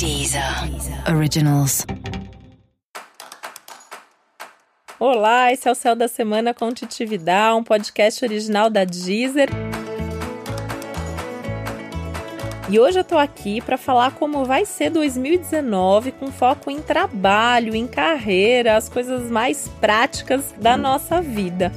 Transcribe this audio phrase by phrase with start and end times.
[0.00, 0.42] Deezer
[1.14, 1.84] Originals.
[4.98, 9.50] Olá, esse é o Céu da Semana com Titividade, um podcast original da Deezer.
[12.70, 17.74] E hoje eu tô aqui para falar como vai ser 2019 com foco em trabalho,
[17.74, 21.70] em carreira, as coisas mais práticas da nossa vida.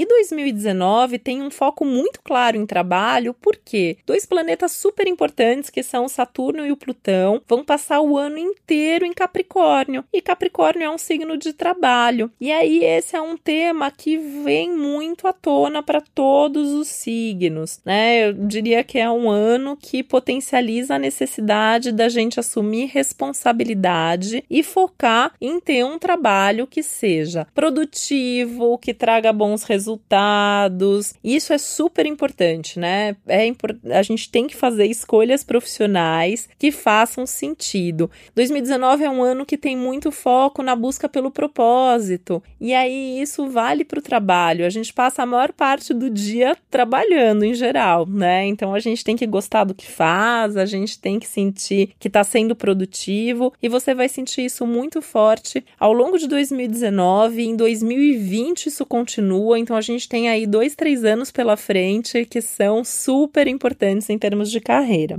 [0.00, 5.82] E 2019 tem um foco muito claro em trabalho, porque dois planetas super importantes, que
[5.82, 10.02] são Saturno e o Plutão, vão passar o ano inteiro em Capricórnio.
[10.10, 12.32] E Capricórnio é um signo de trabalho.
[12.40, 17.82] E aí, esse é um tema que vem muito à tona para todos os signos,
[17.84, 18.28] né?
[18.28, 24.62] Eu diria que é um ano que potencializa a necessidade da gente assumir responsabilidade e
[24.62, 31.14] focar em ter um trabalho que seja produtivo, que traga bons resultados resultados.
[31.22, 33.16] Isso é super importante, né?
[33.26, 33.76] É import...
[33.90, 38.10] A gente tem que fazer escolhas profissionais que façam sentido.
[38.34, 42.42] 2019 é um ano que tem muito foco na busca pelo propósito.
[42.60, 44.64] E aí isso vale para o trabalho.
[44.64, 48.46] A gente passa a maior parte do dia trabalhando em geral, né?
[48.46, 52.08] Então a gente tem que gostar do que faz, a gente tem que sentir que
[52.08, 57.42] está sendo produtivo e você vai sentir isso muito forte ao longo de 2019.
[57.42, 62.40] Em 2020 isso continua, então a gente tem aí dois, três anos pela frente que
[62.40, 65.16] são super importantes em termos de carreira.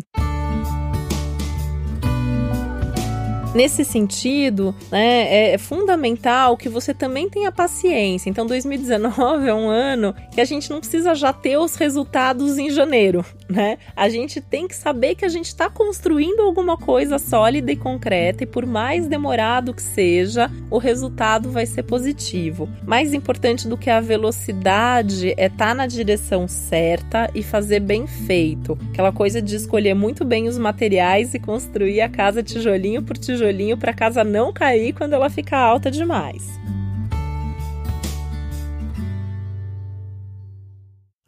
[3.53, 8.29] Nesse sentido, né, é fundamental que você também tenha paciência.
[8.29, 12.69] Então, 2019 é um ano que a gente não precisa já ter os resultados em
[12.69, 13.77] janeiro, né?
[13.93, 18.45] A gente tem que saber que a gente está construindo alguma coisa sólida e concreta,
[18.45, 22.69] e por mais demorado que seja, o resultado vai ser positivo.
[22.87, 28.07] Mais importante do que a velocidade é estar tá na direção certa e fazer bem
[28.07, 28.79] feito.
[28.93, 33.40] Aquela coisa de escolher muito bem os materiais e construir a casa tijolinho por tijolinho
[33.41, 36.59] tijolinho para a casa não cair quando ela ficar alta demais.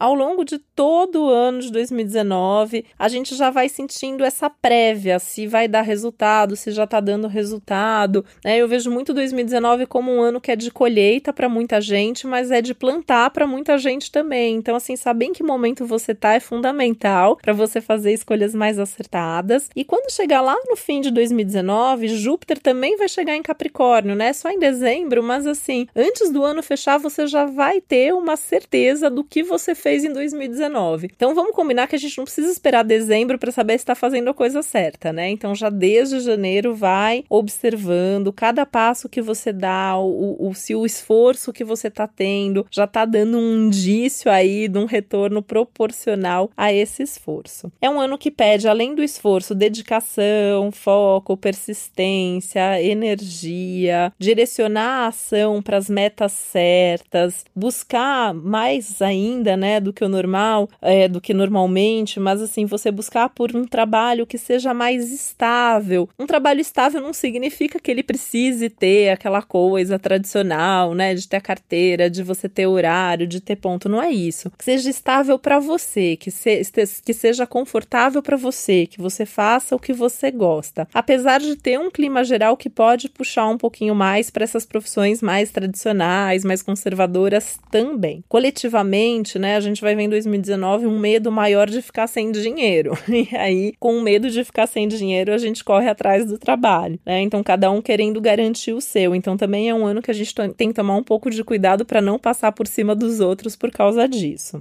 [0.04, 5.18] Ao longo de todo o ano de 2019, a gente já vai sentindo essa prévia,
[5.18, 8.22] se vai dar resultado, se já está dando resultado.
[8.44, 8.58] Né?
[8.58, 12.50] Eu vejo muito 2019 como um ano que é de colheita para muita gente, mas
[12.50, 14.56] é de plantar para muita gente também.
[14.56, 18.78] Então, assim, saber em que momento você está é fundamental para você fazer escolhas mais
[18.78, 19.70] acertadas.
[19.74, 24.34] E quando chegar lá no fim de 2019, Júpiter também vai chegar em Capricórnio, né?
[24.34, 29.08] Só em dezembro, mas assim, antes do ano fechar, você já vai ter uma certeza
[29.08, 31.10] do que você fez em 2019.
[31.14, 34.30] Então vamos combinar que a gente não precisa esperar dezembro para saber se está fazendo
[34.30, 35.28] a coisa certa, né?
[35.28, 40.86] Então já desde janeiro vai observando cada passo que você dá, o, o se o
[40.86, 46.50] esforço que você está tendo já está dando um indício aí de um retorno proporcional
[46.56, 47.70] a esse esforço.
[47.80, 55.60] É um ano que pede, além do esforço, dedicação, foco, persistência, energia, direcionar a ação
[55.62, 59.73] para as metas certas, buscar mais ainda, né?
[59.80, 64.26] Do que o normal, é, do que normalmente, mas assim, você buscar por um trabalho
[64.26, 66.08] que seja mais estável.
[66.18, 71.36] Um trabalho estável não significa que ele precise ter aquela coisa tradicional, né, de ter
[71.36, 74.50] a carteira, de você ter horário, de ter ponto, não é isso.
[74.56, 76.62] Que seja estável para você, que, se,
[77.04, 80.88] que seja confortável para você, que você faça o que você gosta.
[80.92, 85.22] Apesar de ter um clima geral que pode puxar um pouquinho mais para essas profissões
[85.22, 88.24] mais tradicionais, mais conservadoras também.
[88.28, 92.92] Coletivamente, né, gente vai ver em 2019 um medo maior de ficar sem dinheiro.
[93.14, 96.98] E aí, com o medo de ficar sem dinheiro, a gente corre atrás do trabalho,
[97.06, 97.20] né?
[97.20, 99.14] Então, cada um querendo garantir o seu.
[99.14, 101.84] Então, também é um ano que a gente tem que tomar um pouco de cuidado
[101.84, 104.60] para não passar por cima dos outros por causa disso.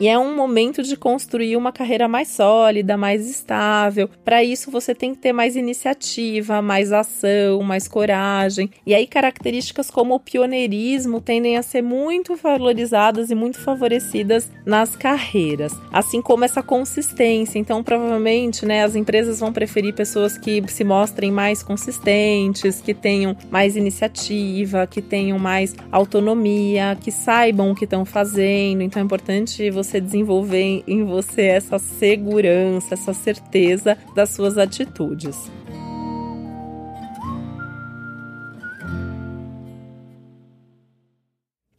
[0.00, 4.08] E é um momento de construir uma carreira mais sólida, mais estável.
[4.24, 8.70] Para isso, você tem que ter mais iniciativa, mais ação, mais coragem.
[8.86, 14.96] E aí, características como o pioneirismo tendem a ser muito valorizadas e muito favorecidas nas
[14.96, 17.58] carreiras, assim como essa consistência.
[17.58, 23.36] Então, provavelmente, né, as empresas vão preferir pessoas que se mostrem mais consistentes, que tenham
[23.50, 28.80] mais iniciativa, que tenham mais autonomia, que saibam o que estão fazendo.
[28.80, 35.50] Então, é importante você você desenvolver em você essa segurança, essa certeza das suas atitudes.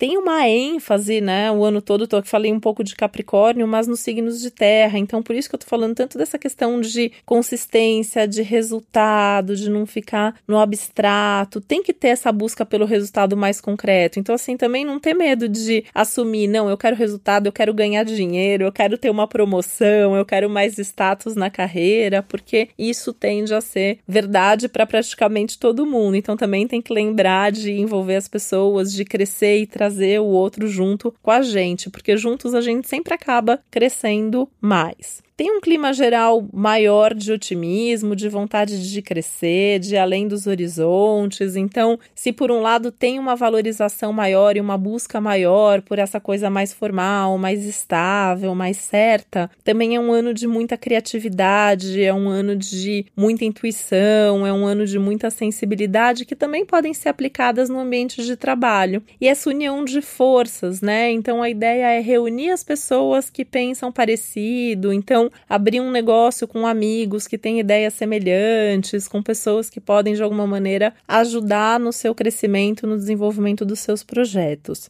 [0.01, 1.51] Tem uma ênfase, né?
[1.51, 4.98] O ano todo, tô falei um pouco de Capricórnio, mas nos signos de terra.
[4.98, 9.69] Então, por isso que eu tô falando tanto dessa questão de consistência, de resultado, de
[9.69, 11.62] não ficar no abstrato.
[11.62, 14.19] Tem que ter essa busca pelo resultado mais concreto.
[14.19, 18.04] Então, assim, também não ter medo de assumir, não, eu quero resultado, eu quero ganhar
[18.04, 23.54] dinheiro, eu quero ter uma promoção, eu quero mais status na carreira, porque isso tende
[23.54, 26.15] a ser verdade para praticamente todo mundo.
[26.15, 30.67] Então, também tem que lembrar de envolver as pessoas, de crescer e trazer o outro
[30.67, 35.92] junto com a gente, porque juntos a gente sempre acaba crescendo mais tem um clima
[35.94, 41.56] geral maior de otimismo, de vontade de crescer, de além dos horizontes.
[41.56, 46.19] Então, se por um lado tem uma valorização maior e uma busca maior por essa
[46.19, 52.13] coisa mais formal, mais estável, mais certa, também é um ano de muita criatividade, é
[52.13, 57.10] um ano de muita intuição, é um ano de muita sensibilidade que também podem ser
[57.10, 59.01] aplicadas no ambiente de trabalho.
[59.19, 61.10] E essa união de forças, né?
[61.12, 64.94] Então a ideia é reunir as pessoas que pensam parecido.
[64.94, 70.24] Então, abrir um negócio com amigos que têm ideias semelhantes, com pessoas que podem de
[70.24, 74.89] alguma maneira ajudar no seu crescimento, no desenvolvimento dos seus projetos.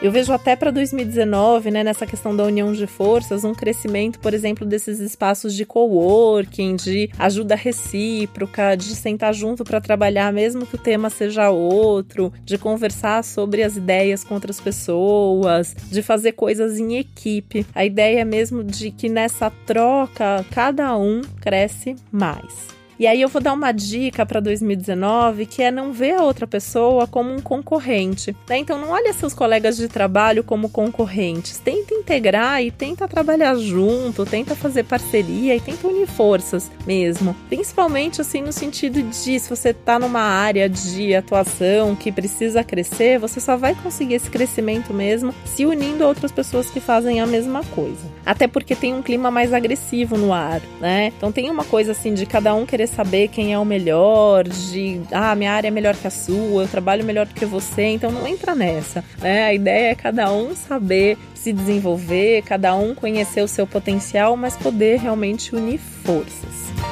[0.00, 4.32] Eu vejo até para 2019, né, nessa questão da união de forças, um crescimento, por
[4.32, 10.76] exemplo, desses espaços de coworking, de ajuda recíproca, de sentar junto para trabalhar, mesmo que
[10.76, 16.78] o tema seja outro, de conversar sobre as ideias com outras pessoas, de fazer coisas
[16.78, 17.66] em equipe.
[17.74, 22.77] A ideia é mesmo de que nessa troca cada um cresce mais.
[22.98, 26.48] E aí eu vou dar uma dica para 2019 que é não ver a outra
[26.48, 28.34] pessoa como um concorrente.
[28.48, 28.58] Né?
[28.58, 31.58] Então não olhe seus colegas de trabalho como concorrentes.
[31.58, 37.36] Tenta integrar e tenta trabalhar junto, tenta fazer parceria e tenta unir forças mesmo.
[37.48, 43.20] Principalmente assim no sentido de se você está numa área de atuação que precisa crescer,
[43.20, 47.26] você só vai conseguir esse crescimento mesmo se unindo a outras pessoas que fazem a
[47.26, 48.10] mesma coisa.
[48.26, 51.12] Até porque tem um clima mais agressivo no ar, né?
[51.16, 55.00] Então tem uma coisa assim de cada um querer saber quem é o melhor, de
[55.12, 58.10] ah, minha área é melhor que a sua, eu trabalho melhor do que você, então
[58.10, 59.44] não entra nessa, né?
[59.44, 64.56] A ideia é cada um saber se desenvolver, cada um conhecer o seu potencial, mas
[64.56, 66.87] poder realmente unir forças.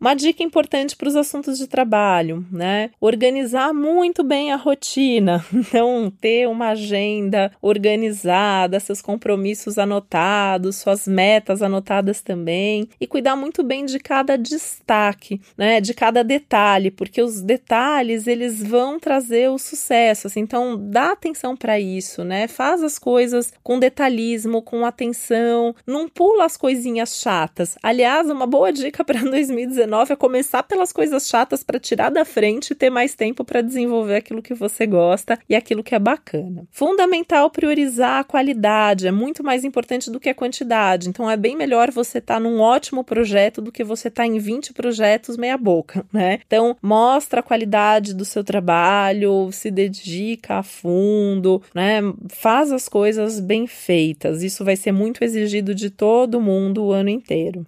[0.00, 2.88] Uma dica importante para os assuntos de trabalho, né?
[2.98, 5.44] Organizar muito bem a rotina.
[5.70, 13.62] Então, ter uma agenda organizada, seus compromissos anotados, suas metas anotadas também, e cuidar muito
[13.62, 15.80] bem de cada destaque, né?
[15.80, 20.26] De cada detalhe, porque os detalhes eles vão trazer o sucesso.
[20.26, 22.48] Assim, então, dá atenção para isso, né?
[22.48, 27.76] Faz as coisas com detalhismo, com atenção, não pula as coisinhas chatas.
[27.82, 32.24] Aliás, uma boa dica para 2019 19 é começar pelas coisas chatas para tirar da
[32.24, 35.98] frente e ter mais tempo para desenvolver aquilo que você gosta e aquilo que é
[35.98, 36.64] bacana.
[36.70, 41.08] Fundamental priorizar a qualidade, é muito mais importante do que a quantidade.
[41.08, 44.26] Então é bem melhor você estar tá num ótimo projeto do que você estar tá
[44.26, 46.38] em 20 projetos meia boca, né?
[46.46, 52.00] Então mostra a qualidade do seu trabalho, se dedica a fundo, né?
[52.28, 54.44] Faz as coisas bem feitas.
[54.44, 57.66] Isso vai ser muito exigido de todo mundo o ano inteiro.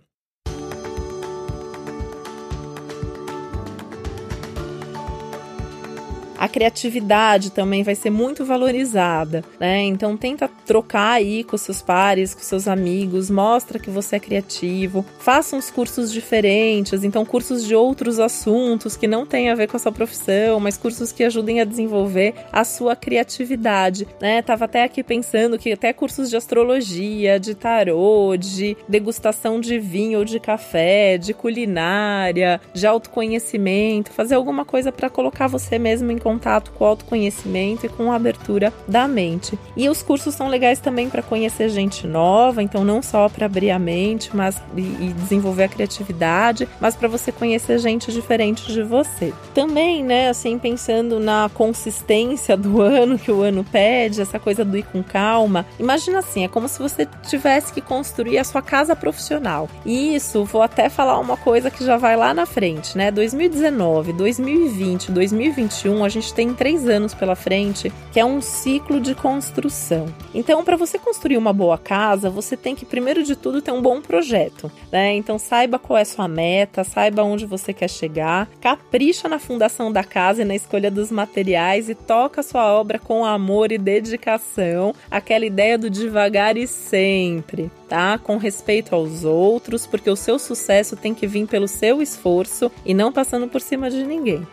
[6.42, 9.80] A criatividade também vai ser muito valorizada, né?
[9.82, 15.06] Então tenta trocar aí com seus pares, com seus amigos, mostra que você é criativo,
[15.20, 19.76] faça uns cursos diferentes, então cursos de outros assuntos que não têm a ver com
[19.76, 24.42] a sua profissão, mas cursos que ajudem a desenvolver a sua criatividade, né?
[24.42, 30.18] Tava até aqui pensando que até cursos de astrologia, de tarô, de degustação de vinho
[30.18, 36.18] ou de café, de culinária, de autoconhecimento, fazer alguma coisa para colocar você mesmo em
[36.38, 39.58] com o autoconhecimento e com a abertura da mente.
[39.76, 43.70] E os cursos são legais também para conhecer gente nova, então não só para abrir
[43.70, 48.82] a mente, mas e, e desenvolver a criatividade, mas para você conhecer gente diferente de
[48.82, 49.32] você.
[49.54, 54.76] Também, né, assim, pensando na consistência do ano que o ano pede, essa coisa do
[54.76, 55.66] ir com calma.
[55.78, 59.68] Imagina assim, é como se você tivesse que construir a sua casa profissional.
[59.84, 63.10] E isso, vou até falar uma coisa que já vai lá na frente, né?
[63.10, 69.00] 2019, 2020, 2021, a gente gente tem três anos pela frente, que é um ciclo
[69.00, 70.06] de construção.
[70.32, 73.82] Então, para você construir uma boa casa, você tem que, primeiro de tudo, ter um
[73.82, 75.12] bom projeto, né?
[75.14, 79.92] Então, saiba qual é a sua meta, saiba onde você quer chegar, capricha na fundação
[79.92, 83.78] da casa e na escolha dos materiais e toca a sua obra com amor e
[83.78, 88.16] dedicação, aquela ideia do devagar e sempre, tá?
[88.18, 92.94] Com respeito aos outros, porque o seu sucesso tem que vir pelo seu esforço e
[92.94, 94.46] não passando por cima de ninguém.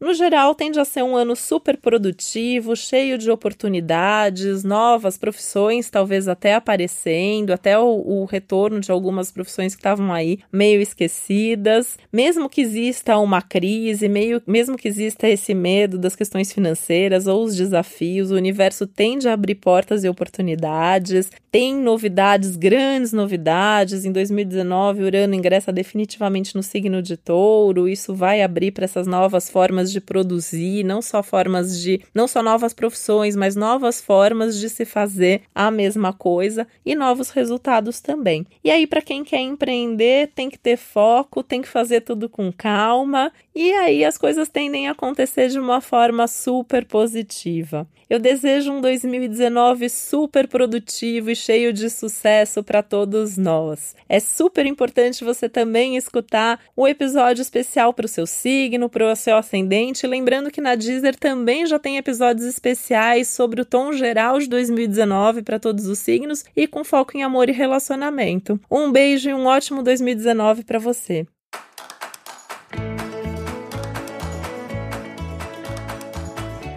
[0.00, 6.26] No geral, tende a ser um ano super produtivo, cheio de oportunidades, novas profissões talvez
[6.26, 11.98] até aparecendo, até o, o retorno de algumas profissões que estavam aí meio esquecidas.
[12.10, 17.44] Mesmo que exista uma crise, meio, mesmo que exista esse medo das questões financeiras ou
[17.44, 21.30] os desafios, o universo tende a abrir portas e oportunidades.
[21.52, 24.06] Tem novidades, grandes novidades.
[24.06, 27.86] Em 2019, Urano ingressa definitivamente no signo de Touro.
[27.86, 32.42] Isso vai abrir para essas novas formas de produzir, não só formas de, não só
[32.42, 38.46] novas profissões, mas novas formas de se fazer a mesma coisa e novos resultados também.
[38.64, 42.52] E aí para quem quer empreender, tem que ter foco, tem que fazer tudo com
[42.52, 47.86] calma, e aí as coisas tendem a acontecer de uma forma super positiva.
[48.10, 53.94] Eu desejo um 2019 super produtivo e cheio de sucesso para todos nós.
[54.08, 59.12] É super importante você também escutar o um episódio especial para o seu signo, para
[59.12, 59.79] o seu ascendente.
[60.06, 65.42] Lembrando que na Deezer também já tem episódios especiais sobre o tom geral de 2019
[65.42, 68.60] para todos os signos e com foco em amor e relacionamento.
[68.70, 71.26] Um beijo e um ótimo 2019 para você.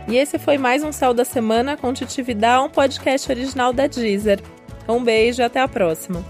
[0.07, 4.39] E esse foi mais um Céu da Semana com Titividade, um podcast original da Deezer.
[4.87, 6.23] Um beijo e até a próxima.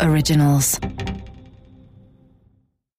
[0.00, 0.78] Originals.